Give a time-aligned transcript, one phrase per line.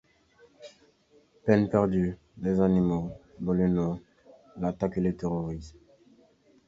[1.45, 3.99] Peine perdue, les animaux, dans le noir,
[4.57, 5.75] l'attaquent et le terrorisent.